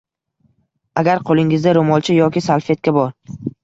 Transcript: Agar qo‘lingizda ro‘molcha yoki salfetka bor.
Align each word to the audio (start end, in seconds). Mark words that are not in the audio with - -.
Agar 1.03 1.23
qo‘lingizda 1.29 1.77
ro‘molcha 1.81 2.19
yoki 2.19 2.47
salfetka 2.51 3.01
bor. 3.01 3.19